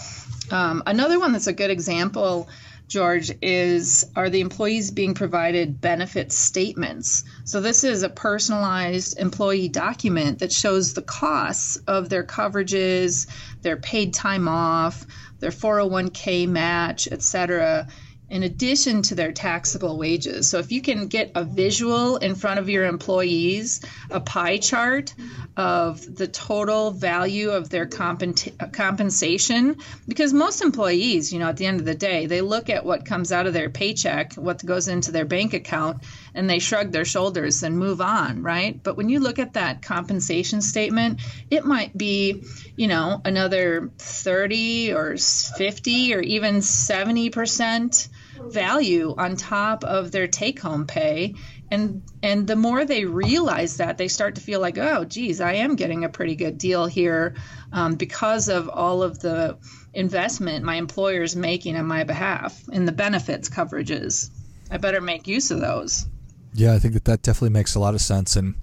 Um, 0.51 0.83
another 0.85 1.19
one 1.19 1.31
that's 1.31 1.47
a 1.47 1.53
good 1.53 1.71
example, 1.71 2.49
George, 2.87 3.31
is 3.41 4.05
are 4.15 4.29
the 4.29 4.41
employees 4.41 4.91
being 4.91 5.13
provided 5.13 5.81
benefit 5.81 6.31
statements? 6.31 7.23
So 7.45 7.61
this 7.61 7.83
is 7.83 8.03
a 8.03 8.09
personalized 8.09 9.17
employee 9.19 9.69
document 9.69 10.39
that 10.39 10.51
shows 10.51 10.93
the 10.93 11.01
costs 11.01 11.77
of 11.87 12.09
their 12.09 12.23
coverages, 12.23 13.27
their 13.61 13.77
paid 13.77 14.13
time 14.13 14.47
off, 14.47 15.05
their 15.39 15.51
401k 15.51 16.47
match, 16.47 17.07
et 17.11 17.21
cetera 17.21 17.87
in 18.33 18.41
addition 18.41 19.03
to 19.03 19.13
their 19.13 19.31
taxable 19.31 19.95
wages. 19.95 20.49
So 20.49 20.57
if 20.57 20.71
you 20.71 20.81
can 20.81 21.07
get 21.07 21.33
a 21.35 21.43
visual 21.43 22.17
in 22.17 22.33
front 22.33 22.59
of 22.59 22.67
your 22.67 22.83
employees, 22.85 23.79
a 24.09 24.19
pie 24.19 24.57
chart 24.57 25.13
of 25.55 26.15
the 26.15 26.27
total 26.27 26.89
value 26.89 27.51
of 27.51 27.69
their 27.69 27.85
compensation, 27.85 29.77
because 30.07 30.33
most 30.33 30.63
employees, 30.63 31.31
you 31.31 31.37
know, 31.37 31.49
at 31.49 31.57
the 31.57 31.67
end 31.67 31.79
of 31.79 31.85
the 31.85 31.93
day, 31.93 32.25
they 32.25 32.41
look 32.41 32.71
at 32.71 32.83
what 32.83 33.05
comes 33.05 33.31
out 33.31 33.45
of 33.45 33.53
their 33.53 33.69
paycheck, 33.69 34.33
what 34.33 34.65
goes 34.65 34.87
into 34.87 35.11
their 35.11 35.25
bank 35.25 35.53
account, 35.53 36.01
and 36.33 36.49
they 36.49 36.57
shrug 36.57 36.91
their 36.91 37.05
shoulders 37.05 37.61
and 37.61 37.77
move 37.77 38.01
on, 38.01 38.41
right? 38.41 38.81
But 38.81 38.97
when 38.97 39.09
you 39.09 39.19
look 39.19 39.37
at 39.37 39.53
that 39.53 39.83
compensation 39.83 40.63
statement, 40.63 41.21
it 41.51 41.65
might 41.65 41.95
be, 41.95 42.43
you 42.75 42.87
know, 42.87 43.21
another 43.23 43.91
30 43.99 44.93
or 44.93 45.17
50 45.17 46.15
or 46.15 46.19
even 46.21 46.63
70 46.63 47.29
percent 47.29 48.09
value 48.51 49.13
on 49.17 49.35
top 49.35 49.83
of 49.83 50.11
their 50.11 50.27
take 50.27 50.59
home 50.59 50.85
pay. 50.85 51.35
And 51.71 52.03
and 52.21 52.45
the 52.45 52.55
more 52.55 52.85
they 52.85 53.05
realize 53.05 53.77
that 53.77 53.97
they 53.97 54.07
start 54.07 54.35
to 54.35 54.41
feel 54.41 54.59
like 54.59 54.77
oh 54.77 55.05
geez 55.05 55.41
i 55.41 55.53
am 55.53 55.75
getting 55.75 56.03
a 56.03 56.09
pretty 56.09 56.35
good 56.35 56.59
deal 56.59 56.85
here 56.85 57.33
um, 57.71 57.95
because 57.95 58.47
of 58.47 58.69
all 58.69 59.01
of 59.01 59.19
the 59.19 59.57
investment 59.93 60.63
my 60.63 60.75
employer 60.75 61.23
is 61.23 61.35
making 61.35 61.75
on 61.75 61.87
my 61.87 62.03
behalf 62.03 62.61
in 62.71 62.85
the 62.85 62.91
benefits 62.91 63.49
coverages. 63.49 64.29
I 64.69 64.77
better 64.77 65.01
make 65.01 65.27
use 65.27 65.49
of 65.49 65.61
those. 65.61 66.05
Yeah 66.53 66.73
i 66.73 66.79
think 66.79 66.93
that 66.93 67.05
that 67.05 67.23
definitely 67.23 67.49
makes 67.49 67.73
a 67.73 67.79
lot 67.79 67.95
of 67.95 68.01
sense. 68.01 68.35
And 68.35 68.55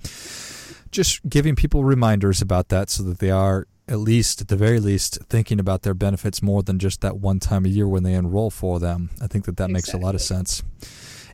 just 0.92 1.28
giving 1.28 1.56
people 1.56 1.84
reminders 1.84 2.40
about 2.42 2.68
that 2.68 2.90
so 2.90 3.02
that 3.04 3.18
they 3.18 3.30
are 3.30 3.66
at 3.90 3.99
least 3.99 4.40
at 4.40 4.49
the 4.49 4.56
very 4.56 4.80
least 4.80 5.18
thinking 5.28 5.59
about 5.59 5.82
their 5.82 5.94
benefits 5.94 6.40
more 6.40 6.62
than 6.62 6.78
just 6.78 7.00
that 7.00 7.18
one 7.18 7.40
time 7.40 7.66
a 7.66 7.68
year 7.68 7.88
when 7.88 8.02
they 8.02 8.14
enroll 8.14 8.50
for 8.50 8.78
them 8.78 9.11
i 9.20 9.26
think 9.26 9.44
that 9.44 9.56
that 9.56 9.70
exactly. 9.70 9.73
makes 9.73 9.92
a 9.92 9.99
lot 9.99 10.14
of 10.14 10.23
sense 10.23 10.62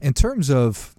in 0.00 0.12
terms 0.12 0.50
of 0.50 0.94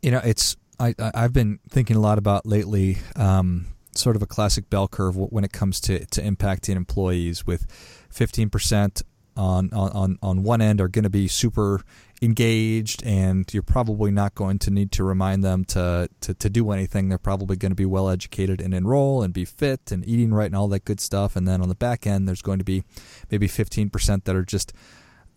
you 0.00 0.10
know 0.10 0.20
it's 0.24 0.56
I, 0.80 0.94
i've 1.14 1.32
been 1.32 1.58
thinking 1.68 1.96
a 1.96 2.00
lot 2.00 2.18
about 2.18 2.46
lately 2.46 2.98
um, 3.16 3.66
sort 3.98 4.16
of 4.16 4.22
a 4.22 4.26
classic 4.26 4.70
bell 4.70 4.88
curve 4.88 5.16
when 5.16 5.44
it 5.44 5.52
comes 5.52 5.80
to, 5.80 6.04
to 6.06 6.22
impacting 6.22 6.76
employees 6.76 7.46
with 7.46 7.66
15% 8.14 9.02
on, 9.38 9.72
on, 9.72 10.18
on 10.22 10.42
one 10.42 10.60
end 10.60 10.80
are 10.80 10.88
going 10.88 11.04
to 11.04 11.10
be 11.10 11.28
super 11.28 11.82
engaged 12.20 13.02
and 13.04 13.52
you're 13.54 13.62
probably 13.62 14.10
not 14.10 14.34
going 14.34 14.58
to 14.58 14.70
need 14.70 14.90
to 14.90 15.04
remind 15.04 15.44
them 15.44 15.64
to, 15.64 16.08
to, 16.20 16.34
to 16.34 16.50
do 16.50 16.70
anything. 16.72 17.08
They're 17.08 17.18
probably 17.18 17.56
going 17.56 17.70
to 17.70 17.76
be 17.76 17.86
well 17.86 18.08
educated 18.08 18.60
and 18.60 18.74
enroll 18.74 19.22
and 19.22 19.32
be 19.32 19.44
fit 19.44 19.92
and 19.92 20.06
eating 20.06 20.34
right 20.34 20.46
and 20.46 20.56
all 20.56 20.68
that 20.68 20.84
good 20.84 21.00
stuff. 21.00 21.36
And 21.36 21.46
then 21.46 21.62
on 21.62 21.68
the 21.68 21.76
back 21.76 22.06
end, 22.06 22.26
there's 22.26 22.42
going 22.42 22.58
to 22.58 22.64
be 22.64 22.82
maybe 23.30 23.48
15% 23.48 24.24
that 24.24 24.34
are 24.34 24.44
just 24.44 24.72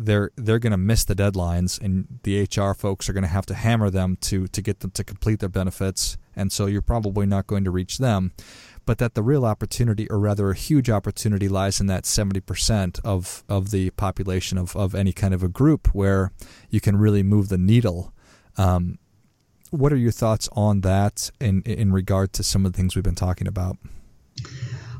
they're 0.05 0.31
they're 0.36 0.60
going 0.60 0.72
to 0.72 0.77
miss 0.77 1.03
the 1.03 1.15
deadlines 1.15 1.79
and 1.81 2.20
the 2.24 2.41
HR 2.43 2.74
folks 2.74 3.10
are 3.10 3.13
going 3.13 3.24
to 3.24 3.29
have 3.29 3.46
to 3.46 3.53
hammer 3.53 3.89
them 3.89 4.17
to 4.22 4.48
to 4.48 4.62
get 4.62 4.79
them 4.81 4.91
to 4.91 5.03
complete 5.03 5.39
their 5.39 5.50
benefits 5.50 6.17
and 6.36 6.51
so 6.51 6.65
you're 6.65 6.81
probably 6.81 7.25
not 7.25 7.48
going 7.48 7.63
to 7.63 7.72
reach 7.72 7.98
them 7.98 8.31
but 8.86 8.98
that 8.98 9.13
the 9.13 9.24
real 9.24 9.46
opportunity, 9.46 10.10
or 10.10 10.20
rather 10.20 10.50
a 10.50 10.55
huge 10.55 10.89
opportunity, 10.89 11.48
lies 11.48 11.79
in 11.79 11.88
that 11.88 12.03
70% 12.03 13.00
of, 13.03 13.43
of 13.48 13.72
the 13.72 13.91
population 13.91 14.58
of, 14.58 14.75
of 14.75 14.96
any 14.96 15.13
kind 15.13 15.34
of 15.34 15.43
a 15.43 15.48
group 15.48 15.93
where 15.93 16.31
you 16.70 16.81
can 16.81 16.98
really 16.98 17.24
move 17.24 17.50
the 17.50 17.58
needle. 17.58 18.13
Um, 18.58 18.98
what 19.70 19.93
are 19.93 19.98
your 19.98 20.12
thoughts 20.12 20.50
on 20.53 20.81
that 20.81 21.31
in, 21.39 21.62
in 21.62 21.93
regard 21.93 22.34
to 22.34 22.43
some 22.43 22.65
of 22.65 22.74
the 22.74 22.77
things 22.77 22.96
we've 22.96 23.03
been 23.03 23.15
talking 23.15 23.48
about? 23.48 23.77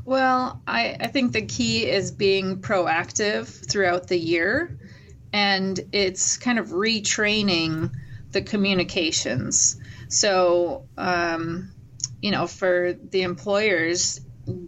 Well, 0.04 0.60
I, 0.66 0.96
I 0.98 1.06
think 1.08 1.32
the 1.32 1.42
key 1.42 1.88
is 1.88 2.10
being 2.10 2.60
proactive 2.60 3.46
throughout 3.70 4.08
the 4.08 4.18
year, 4.18 4.78
and 5.32 5.78
it's 5.92 6.36
kind 6.38 6.58
of 6.58 6.68
retraining 6.68 7.92
the 8.32 8.42
communications. 8.42 9.80
So, 10.08 10.86
um, 10.98 11.72
you 12.20 12.30
know, 12.30 12.46
for 12.46 12.94
the 13.10 13.22
employers, 13.22 14.20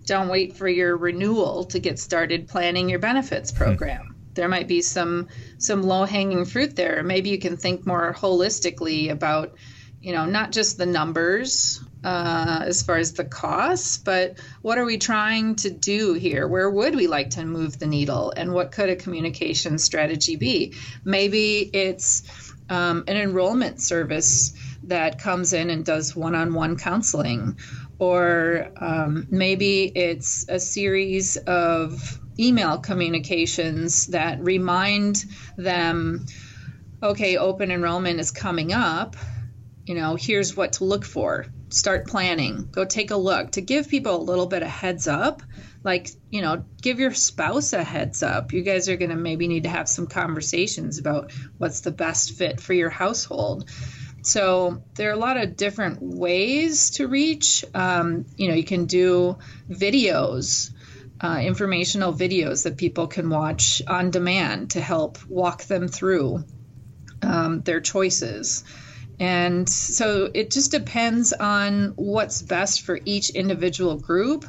don't 0.05 0.29
wait 0.29 0.57
for 0.57 0.69
your 0.69 0.97
renewal 0.97 1.65
to 1.65 1.81
get 1.81 1.99
started 1.99 2.49
planning 2.49 2.89
your 2.89 3.01
benefits 3.01 3.51
hmm. 3.51 3.57
program. 3.57 4.03
Mm-hmm. 4.03 4.11
There 4.35 4.49
might 4.49 4.67
be 4.67 4.83
some 4.83 5.29
some 5.59 5.83
low 5.83 6.05
hanging 6.05 6.45
fruit 6.45 6.75
there. 6.75 7.03
Maybe 7.05 7.31
you 7.31 7.39
can 7.39 7.57
think 7.57 7.87
more 7.87 8.15
holistically 8.15 9.11
about, 9.11 9.55
you 10.05 10.13
know, 10.13 10.27
not 10.27 10.53
just 10.53 10.77
the 10.77 10.85
numbers 10.85 11.83
uh, 12.05 12.61
as 12.67 12.83
far 12.83 12.99
as 12.99 13.15
the 13.15 13.25
costs, 13.25 13.97
but 13.97 14.39
what 14.61 14.77
are 14.77 14.85
we 14.85 14.99
trying 14.99 15.57
to 15.57 15.71
do 15.71 16.13
here? 16.13 16.47
Where 16.47 16.69
would 16.69 16.95
we 16.95 17.07
like 17.07 17.31
to 17.31 17.45
move 17.47 17.79
the 17.79 17.87
needle, 17.87 18.31
and 18.37 18.53
what 18.53 18.71
could 18.71 18.91
a 18.91 18.97
communication 18.97 19.79
strategy 19.79 20.37
be? 20.37 20.75
Maybe 21.07 21.71
it's 21.73 22.53
um, 22.69 23.05
an 23.07 23.17
enrollment 23.17 23.81
service 23.81 24.53
that 24.83 25.19
comes 25.19 25.55
in 25.55 25.71
and 25.71 25.87
does 25.87 26.15
one 26.15 26.35
on 26.35 26.53
one 26.53 26.77
counseling. 26.77 27.59
Or 27.99 28.69
um, 28.77 29.27
maybe 29.31 29.85
it's 29.85 30.45
a 30.51 30.61
series 30.61 31.39
of 31.39 32.21
email 32.39 32.77
communications 32.77 34.09
that 34.09 34.39
remind 34.41 35.25
them 35.57 36.27
okay, 37.03 37.37
open 37.37 37.71
enrollment 37.71 38.19
is 38.19 38.31
coming 38.31 38.73
up. 38.73 39.17
You 39.87 39.95
know, 39.95 40.17
here's 40.17 40.57
what 40.57 40.75
to 40.75 40.85
look 40.85 41.05
for. 41.05 41.47
Start 41.69 42.07
planning. 42.07 42.69
Go 42.71 42.85
take 42.85 43.11
a 43.11 43.17
look 43.17 43.53
to 43.53 43.61
give 43.61 43.89
people 43.89 44.17
a 44.17 44.23
little 44.23 44.47
bit 44.47 44.63
of 44.63 44.69
heads 44.69 45.07
up. 45.07 45.43
Like, 45.83 46.09
you 46.31 46.41
know, 46.41 46.65
give 46.81 46.99
your 46.99 47.13
spouse 47.13 47.75
a 47.75 47.85
heads 47.85 48.23
up. 48.23 48.53
You 48.53 48.63
guys 48.63 48.89
are 48.89 48.97
going 48.97 49.11
to 49.11 49.17
maybe 49.17 49.47
need 49.47 49.65
to 49.65 49.69
have 49.69 49.89
some 49.89 50.07
conversations 50.07 50.99
about 50.99 51.33
what's 51.59 51.81
the 51.81 51.91
best 51.91 52.33
fit 52.33 52.61
for 52.61 52.73
your 52.73 52.89
household. 52.89 53.69
So 54.23 54.83
there 54.95 55.11
are 55.11 55.13
a 55.13 55.19
lot 55.19 55.37
of 55.37 55.55
different 55.55 55.99
ways 56.01 56.91
to 56.93 57.07
reach. 57.07 57.63
Um, 57.75 58.25
you 58.37 58.49
know, 58.49 58.55
you 58.55 58.65
can 58.65 58.87
do 58.87 59.37
videos, 59.69 60.71
uh, 61.21 61.41
informational 61.43 62.15
videos 62.15 62.65
that 62.65 62.79
people 62.79 63.07
can 63.07 63.29
watch 63.29 63.83
on 63.87 64.11
demand 64.11 64.71
to 64.71 64.81
help 64.81 65.19
walk 65.29 65.65
them 65.65 65.89
through 65.89 66.45
um, 67.23 67.61
their 67.61 67.81
choices. 67.81 68.65
And 69.21 69.69
so 69.69 70.31
it 70.35 70.51
just 70.51 70.71
depends 70.71 71.33
on 71.33 71.93
what's 71.97 72.43
best 72.43 72.83
for 72.83 72.99
each 73.05 73.31
individual 73.31 73.97
group 73.97 74.45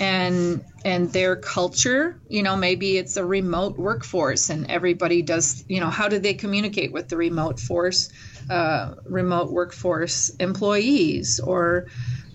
and 0.00 0.64
and 0.86 1.12
their 1.12 1.36
culture 1.36 2.18
you 2.26 2.42
know 2.42 2.56
maybe 2.56 2.96
it's 2.96 3.18
a 3.18 3.24
remote 3.24 3.76
workforce 3.76 4.48
and 4.48 4.68
everybody 4.70 5.20
does 5.20 5.64
you 5.68 5.78
know 5.80 5.90
how 5.90 6.08
do 6.08 6.18
they 6.18 6.32
communicate 6.32 6.92
with 6.92 7.10
the 7.10 7.16
remote 7.16 7.60
force 7.60 8.08
uh, 8.50 8.94
remote 9.06 9.50
workforce 9.50 10.30
employees, 10.40 11.40
or 11.40 11.86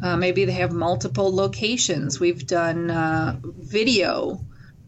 uh, 0.01 0.15
maybe 0.15 0.45
they 0.45 0.53
have 0.53 0.71
multiple 0.71 1.33
locations. 1.35 2.19
We've 2.19 2.45
done 2.45 2.89
uh, 2.89 3.39
video 3.43 4.39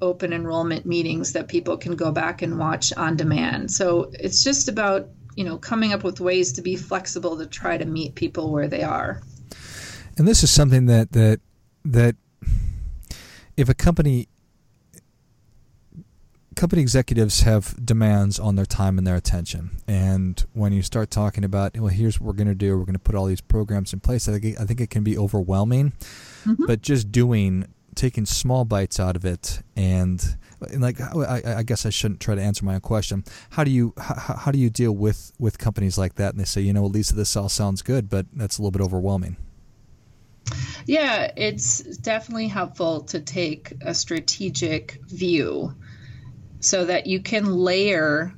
open 0.01 0.31
enrollment 0.31 0.85
meetings 0.85 1.33
that 1.33 1.49
people 1.49 1.77
can 1.77 1.95
go 1.95 2.11
back 2.11 2.41
and 2.41 2.57
watch 2.57 2.93
on 2.93 3.17
demand. 3.17 3.69
So 3.69 4.11
it's 4.13 4.43
just 4.43 4.69
about 4.69 5.09
you 5.39 5.45
know, 5.45 5.57
coming 5.57 5.93
up 5.93 6.03
with 6.03 6.19
ways 6.19 6.51
to 6.51 6.61
be 6.61 6.75
flexible 6.75 7.37
to 7.37 7.45
try 7.45 7.77
to 7.77 7.85
meet 7.85 8.13
people 8.13 8.51
where 8.51 8.67
they 8.67 8.83
are. 8.83 9.21
And 10.17 10.27
this 10.27 10.43
is 10.43 10.51
something 10.51 10.87
that 10.87 11.13
that 11.13 11.39
that 11.85 12.17
if 13.55 13.69
a 13.69 13.73
company 13.73 14.27
company 16.57 16.81
executives 16.81 17.43
have 17.43 17.73
demands 17.85 18.37
on 18.37 18.57
their 18.57 18.65
time 18.65 18.97
and 18.97 19.07
their 19.07 19.15
attention. 19.15 19.77
And 19.87 20.43
when 20.51 20.73
you 20.73 20.81
start 20.81 21.09
talking 21.09 21.45
about, 21.45 21.77
well, 21.77 21.87
here's 21.87 22.19
what 22.19 22.27
we're 22.27 22.33
going 22.33 22.49
to 22.49 22.53
do, 22.53 22.77
we're 22.77 22.83
going 22.83 22.91
to 22.95 22.99
put 22.99 23.15
all 23.15 23.25
these 23.25 23.39
programs 23.39 23.93
in 23.93 24.01
place, 24.01 24.27
I 24.27 24.37
think, 24.37 24.59
I 24.59 24.65
think 24.65 24.81
it 24.81 24.89
can 24.89 25.05
be 25.05 25.17
overwhelming. 25.17 25.93
Mm-hmm. 26.43 26.65
But 26.65 26.81
just 26.81 27.13
doing, 27.13 27.65
taking 27.95 28.25
small 28.25 28.65
bites 28.65 28.99
out 28.99 29.15
of 29.15 29.23
it 29.23 29.61
and, 29.77 30.19
and 30.19 30.37
like 30.77 30.99
I, 30.99 31.57
I, 31.57 31.63
guess 31.63 31.85
I 31.85 31.89
shouldn't 31.89 32.19
try 32.19 32.35
to 32.35 32.41
answer 32.41 32.65
my 32.65 32.75
own 32.75 32.81
question. 32.81 33.23
How 33.51 33.63
do 33.63 33.71
you 33.71 33.93
how, 33.97 34.35
how 34.35 34.51
do 34.51 34.59
you 34.59 34.69
deal 34.69 34.91
with 34.91 35.31
with 35.39 35.57
companies 35.57 35.97
like 35.97 36.15
that? 36.15 36.31
And 36.31 36.39
they 36.39 36.45
say, 36.45 36.61
you 36.61 36.73
know, 36.73 36.85
least 36.85 37.15
this 37.15 37.35
all 37.35 37.49
sounds 37.49 37.81
good, 37.81 38.09
but 38.09 38.25
that's 38.33 38.57
a 38.57 38.61
little 38.61 38.71
bit 38.71 38.81
overwhelming. 38.81 39.37
Yeah, 40.85 41.31
it's 41.35 41.79
definitely 41.97 42.47
helpful 42.47 43.01
to 43.01 43.19
take 43.19 43.73
a 43.81 43.93
strategic 43.93 44.99
view 45.05 45.75
so 46.59 46.85
that 46.85 47.07
you 47.07 47.21
can 47.21 47.45
layer 47.45 48.33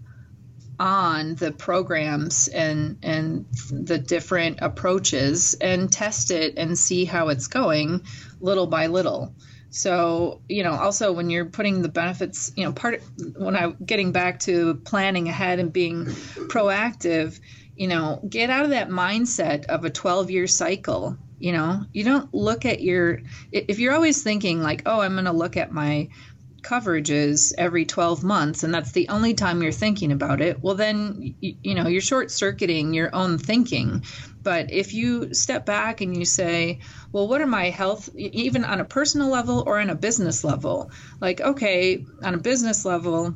on 0.80 1.36
the 1.36 1.52
programs 1.52 2.48
and 2.48 2.98
and 3.04 3.46
the 3.72 4.00
different 4.00 4.60
approaches 4.62 5.54
and 5.62 5.92
test 5.92 6.32
it 6.32 6.56
and 6.58 6.78
see 6.78 7.06
how 7.06 7.30
it's 7.30 7.48
going 7.48 8.02
little 8.40 8.66
by 8.68 8.88
little 8.88 9.34
so 9.72 10.42
you 10.48 10.64
know 10.64 10.74
also 10.74 11.12
when 11.14 11.30
you're 11.30 11.46
putting 11.46 11.82
the 11.82 11.90
benefits 11.90 12.52
you 12.56 12.66
know 12.66 12.74
part 12.74 13.02
when 13.38 13.56
I'm 13.56 13.78
getting 13.84 14.12
back 14.12 14.40
to 14.42 14.76
planning 14.76 15.30
ahead 15.30 15.60
and 15.60 15.72
being 15.72 16.06
proactive 16.06 17.40
you 17.76 17.88
know 17.88 18.22
get 18.30 18.50
out 18.50 18.66
of 18.66 18.72
that 18.72 18.90
mindset 18.90 19.66
of 19.66 19.86
a 19.86 19.90
12 19.90 20.30
year 20.30 20.46
cycle 20.46 21.18
you 21.42 21.52
know? 21.52 21.84
You 21.92 22.04
don't 22.04 22.32
look 22.34 22.66
at 22.66 22.82
your 22.82 23.22
if 23.52 23.80
you're 23.80 23.96
always 23.96 24.22
thinking 24.22 24.62
like 24.62 24.84
oh 24.86 25.02
i'm 25.02 25.14
going 25.14 25.26
to 25.26 25.32
look 25.32 25.58
at 25.58 25.72
my 25.72 26.10
coverages 26.62 27.54
every 27.58 27.86
12 27.86 28.24
months 28.24 28.64
and 28.64 28.74
that's 28.74 28.92
the 28.92 29.10
only 29.10 29.34
time 29.34 29.64
you're 29.64 29.72
thinking 29.72 30.12
about 30.12 30.42
it 30.42 30.62
well 30.62 30.76
then 30.76 31.36
you, 31.40 31.56
you, 31.64 31.74
know 31.74 31.88
you're 31.88 32.02
short 32.02 32.30
circuiting 32.30 32.94
your 32.94 33.14
own 33.16 33.40
thinking 33.40 34.04
but 34.44 34.72
if 34.72 34.94
you 34.94 35.34
step 35.34 35.66
back 35.66 36.02
and 36.02 36.18
you 36.18 36.26
say 36.26 36.80
well 37.12 37.28
what 37.28 37.42
are 37.42 37.48
my 37.48 37.70
health 37.70 38.10
even 38.16 38.64
on 38.64 38.80
a 38.80 38.86
personal 38.86 39.30
level 39.30 39.64
or 39.66 39.80
on 39.80 39.90
a 39.90 39.96
business 39.96 40.44
level? 40.44 40.92
Like 41.20 41.42
okay 41.42 42.06
on 42.24 42.34
a 42.34 42.40
business 42.40 42.86
level 42.86 43.36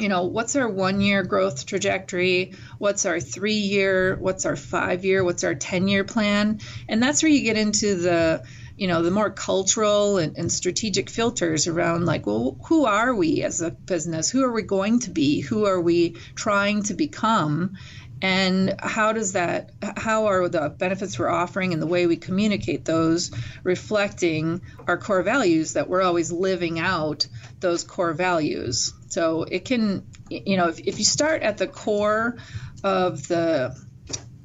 you 0.00 0.08
know 0.08 0.24
what's 0.24 0.56
our 0.56 0.68
one 0.68 1.00
year 1.00 1.22
growth 1.22 1.66
trajectory? 1.66 2.54
What's 2.78 3.06
our 3.06 3.20
three 3.20 3.54
year 3.54 4.16
what's 4.16 4.46
our 4.46 4.56
five 4.56 5.04
year 5.04 5.22
what's 5.22 5.44
our 5.44 5.54
10 5.54 5.88
year 5.88 6.04
plan? 6.04 6.60
And 6.88 7.02
that's 7.02 7.22
where 7.22 7.30
you 7.30 7.42
get 7.42 7.56
into 7.56 7.94
the 7.96 8.42
you 8.76 8.88
know 8.88 9.02
the 9.02 9.10
more 9.10 9.30
cultural 9.30 10.16
and, 10.16 10.36
and, 10.38 10.50
strategic 10.50 11.10
filters 11.10 11.68
around 11.68 12.06
like 12.06 12.26
well 12.26 12.56
who 12.66 12.86
are 12.86 13.14
we 13.14 13.42
as 13.42 13.60
a 13.60 13.70
business? 13.70 14.30
Who 14.30 14.42
are 14.44 14.52
we 14.52 14.62
going 14.62 15.00
to 15.00 15.10
be? 15.10 15.40
Who 15.40 15.66
are 15.66 15.80
we 15.80 16.16
trying 16.34 16.82
to 16.84 16.94
become 16.94 17.76
and 18.22 18.76
how 18.80 19.12
does 19.12 19.32
that 19.32 19.70
how 19.96 20.26
are 20.26 20.48
the 20.48 20.70
benefits 20.70 21.18
we're 21.18 21.28
offering 21.28 21.72
and 21.72 21.82
the 21.82 21.86
way 21.86 22.06
we 22.06 22.16
communicate 22.16 22.84
those 22.84 23.32
reflecting 23.64 24.62
our 24.86 24.96
core 24.96 25.22
values 25.22 25.74
that 25.74 25.88
we're 25.88 26.02
always 26.02 26.30
living 26.32 26.78
out 26.78 27.26
those 27.60 27.84
core 27.84 28.14
values? 28.14 28.94
So 29.08 29.42
it 29.42 29.64
can 29.64 30.06
you 30.30 30.56
know 30.56 30.68
if, 30.68 30.78
if 30.78 30.98
you 30.98 31.04
start 31.04 31.42
at 31.42 31.58
the 31.58 31.66
core 31.66 32.38
of 32.84 33.26
the 33.26 33.76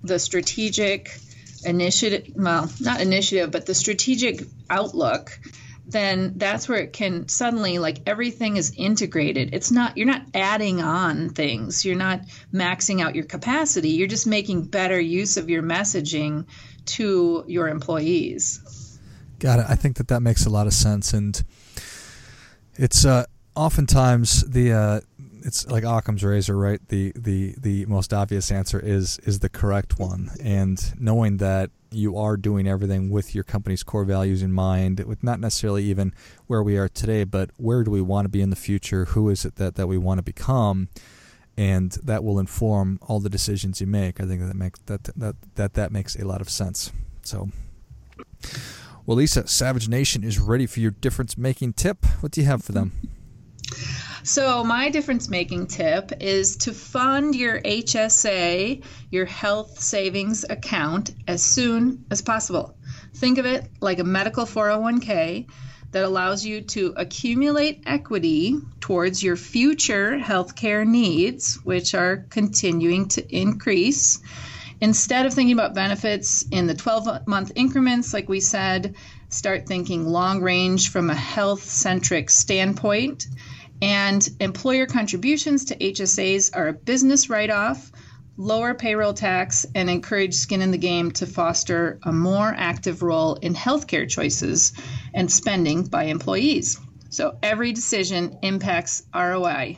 the 0.03 0.19
strategic 0.19 1.19
initiative, 1.63 2.33
well, 2.35 2.71
not 2.79 3.01
initiative, 3.01 3.51
but 3.51 3.65
the 3.65 3.75
strategic 3.75 4.41
outlook, 4.69 5.37
then 5.87 6.33
that's 6.35 6.67
where 6.67 6.79
it 6.79 6.91
can 6.91 7.27
suddenly 7.29 7.79
like 7.79 8.01
everything 8.05 8.57
is 8.57 8.73
integrated. 8.75 9.53
It's 9.53 9.71
not 9.71 9.97
you're 9.97 10.05
not 10.05 10.23
adding 10.33 10.81
on 10.81 11.29
things. 11.29 11.85
You're 11.85 11.95
not 11.95 12.21
maxing 12.53 13.01
out 13.01 13.15
your 13.15 13.25
capacity. 13.25 13.89
You're 13.89 14.07
just 14.07 14.27
making 14.27 14.65
better 14.65 14.99
use 14.99 15.37
of 15.37 15.49
your 15.49 15.63
messaging 15.63 16.45
to 16.87 17.45
your 17.47 17.69
employees. 17.69 18.99
Got 19.39 19.59
it. 19.59 19.65
I 19.69 19.75
think 19.75 19.97
that 19.97 20.09
that 20.09 20.21
makes 20.21 20.45
a 20.45 20.49
lot 20.49 20.67
of 20.67 20.73
sense 20.73 21.13
and 21.13 21.41
it's 22.75 23.05
uh 23.05 23.25
oftentimes 23.55 24.43
the 24.49 24.73
uh 24.73 25.01
it's 25.43 25.67
like 25.67 25.83
Occam's 25.83 26.23
razor, 26.23 26.57
right? 26.57 26.79
The 26.89 27.11
the 27.15 27.55
the 27.57 27.85
most 27.85 28.13
obvious 28.13 28.51
answer 28.51 28.79
is 28.79 29.19
is 29.19 29.39
the 29.39 29.49
correct 29.49 29.99
one, 29.99 30.31
and 30.41 30.93
knowing 30.99 31.37
that 31.37 31.71
you 31.91 32.17
are 32.17 32.37
doing 32.37 32.67
everything 32.67 33.09
with 33.09 33.33
your 33.33 33.43
company's 33.43 33.83
core 33.83 34.03
values 34.03 34.41
in 34.41 34.51
mind, 34.51 34.99
with 35.01 35.23
not 35.23 35.39
necessarily 35.39 35.83
even 35.85 36.13
where 36.47 36.61
we 36.61 36.77
are 36.77 36.89
today, 36.89 37.23
but 37.23 37.49
where 37.57 37.83
do 37.83 37.91
we 37.91 38.01
want 38.01 38.25
to 38.25 38.29
be 38.29 38.41
in 38.41 38.49
the 38.49 38.55
future? 38.55 39.05
Who 39.05 39.29
is 39.29 39.45
it 39.45 39.55
that 39.55 39.75
that 39.75 39.87
we 39.87 39.97
want 39.97 40.17
to 40.19 40.23
become? 40.23 40.89
And 41.59 41.93
that 42.03 42.23
will 42.23 42.37
inform 42.37 42.99
all 43.01 43.19
the 43.19 43.29
decisions 43.29 43.81
you 43.81 43.87
make. 43.87 44.21
I 44.21 44.25
think 44.25 44.41
that 44.41 44.55
makes 44.55 44.79
that 44.85 45.05
that 45.15 45.35
that 45.55 45.73
that 45.73 45.91
makes 45.91 46.15
a 46.15 46.25
lot 46.25 46.41
of 46.41 46.49
sense. 46.49 46.91
So. 47.23 47.49
Well, 49.05 49.15
Lisa, 49.15 49.47
Savage 49.47 49.87
Nation 49.87 50.25
is 50.25 50.37
ready 50.37 50.65
for 50.65 50.81
your 50.81 50.91
difference 50.91 51.37
making 51.37 51.73
tip. 51.73 52.05
What 52.19 52.33
do 52.33 52.41
you 52.41 52.47
have 52.47 52.61
for 52.61 52.73
them? 52.73 52.91
So, 54.27 54.61
my 54.61 54.89
difference 54.89 55.29
making 55.29 55.67
tip 55.67 56.11
is 56.19 56.57
to 56.57 56.73
fund 56.73 57.33
your 57.33 57.61
HSA, 57.61 58.83
your 59.09 59.25
health 59.25 59.79
savings 59.79 60.43
account, 60.49 61.11
as 61.29 61.41
soon 61.41 62.03
as 62.11 62.21
possible. 62.21 62.75
Think 63.15 63.37
of 63.37 63.45
it 63.45 63.71
like 63.79 63.99
a 63.99 64.03
medical 64.03 64.45
401k 64.45 65.47
that 65.91 66.03
allows 66.03 66.45
you 66.45 66.59
to 66.59 66.93
accumulate 66.97 67.83
equity 67.85 68.57
towards 68.81 69.23
your 69.23 69.37
future 69.37 70.19
healthcare 70.19 70.85
needs, 70.85 71.57
which 71.63 71.95
are 71.95 72.25
continuing 72.29 73.07
to 73.07 73.33
increase. 73.33 74.19
Instead 74.81 75.25
of 75.25 75.33
thinking 75.33 75.57
about 75.57 75.73
benefits 75.73 76.43
in 76.51 76.67
the 76.67 76.75
12 76.75 77.29
month 77.29 77.53
increments, 77.55 78.13
like 78.13 78.27
we 78.27 78.41
said, 78.41 78.93
start 79.29 79.65
thinking 79.65 80.05
long 80.05 80.41
range 80.41 80.89
from 80.91 81.09
a 81.09 81.15
health 81.15 81.63
centric 81.63 82.29
standpoint 82.29 83.25
and 83.81 84.27
employer 84.39 84.85
contributions 84.85 85.65
to 85.65 85.75
HSAs 85.75 86.55
are 86.55 86.69
a 86.69 86.73
business 86.73 87.29
write 87.29 87.49
off, 87.49 87.91
lower 88.37 88.73
payroll 88.73 89.13
tax, 89.13 89.65
and 89.75 89.89
encourage 89.89 90.33
skin 90.33 90.61
in 90.61 90.71
the 90.71 90.77
game 90.77 91.11
to 91.11 91.25
foster 91.25 91.99
a 92.03 92.11
more 92.11 92.53
active 92.55 93.01
role 93.01 93.35
in 93.35 93.53
healthcare 93.53 94.09
choices 94.09 94.73
and 95.13 95.31
spending 95.31 95.83
by 95.83 96.03
employees. 96.03 96.79
So 97.09 97.37
every 97.41 97.71
decision 97.71 98.37
impacts 98.41 99.03
ROI. 99.13 99.77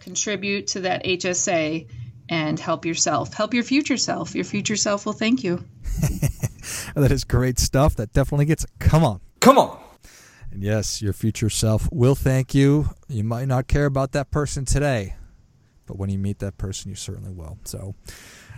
Contribute 0.00 0.68
to 0.68 0.80
that 0.80 1.04
HSA 1.04 1.88
and 2.28 2.58
help 2.58 2.84
yourself. 2.84 3.34
Help 3.34 3.54
your 3.54 3.62
future 3.62 3.96
self. 3.96 4.34
Your 4.34 4.44
future 4.44 4.76
self 4.76 5.06
will 5.06 5.12
thank 5.12 5.44
you. 5.44 5.64
that 6.94 7.12
is 7.12 7.24
great 7.24 7.58
stuff. 7.58 7.96
That 7.96 8.12
definitely 8.12 8.46
gets. 8.46 8.66
Come 8.78 9.04
on. 9.04 9.20
Come 9.40 9.58
on. 9.58 9.75
And 10.56 10.64
yes, 10.64 11.00
your 11.02 11.12
future 11.12 11.50
self 11.50 11.86
will 11.92 12.14
thank 12.14 12.54
you. 12.54 12.88
You 13.08 13.24
might 13.24 13.46
not 13.46 13.68
care 13.68 13.84
about 13.84 14.12
that 14.12 14.30
person 14.30 14.64
today, 14.64 15.16
but 15.84 15.98
when 15.98 16.08
you 16.08 16.16
meet 16.16 16.38
that 16.38 16.56
person, 16.56 16.88
you 16.88 16.94
certainly 16.94 17.30
will. 17.30 17.58
So, 17.64 17.94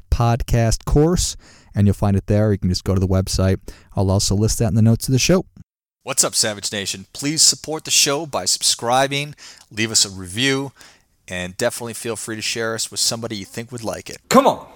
podcast 0.11 0.85
course, 0.85 1.35
and 1.73 1.87
you'll 1.87 1.93
find 1.93 2.15
it 2.15 2.27
there. 2.27 2.51
You 2.51 2.57
can 2.57 2.69
just 2.69 2.83
go 2.83 2.93
to 2.93 2.99
the 2.99 3.07
website. 3.07 3.59
I'll 3.95 4.11
also 4.11 4.35
list 4.35 4.59
that 4.59 4.67
in 4.67 4.75
the 4.75 4.81
notes 4.81 5.07
of 5.07 5.13
the 5.13 5.19
show. 5.19 5.45
What's 6.03 6.23
up, 6.23 6.33
Savage 6.33 6.71
Nation? 6.71 7.05
Please 7.13 7.41
support 7.41 7.85
the 7.85 7.91
show 7.91 8.25
by 8.25 8.45
subscribing, 8.45 9.35
leave 9.69 9.91
us 9.91 10.05
a 10.05 10.09
review, 10.09 10.71
and 11.27 11.55
definitely 11.57 11.93
feel 11.93 12.15
free 12.15 12.35
to 12.35 12.41
share 12.41 12.73
us 12.73 12.89
with 12.89 12.99
somebody 12.99 13.35
you 13.37 13.45
think 13.45 13.71
would 13.71 13.83
like 13.83 14.09
it. 14.09 14.17
Come 14.27 14.47
on. 14.47 14.70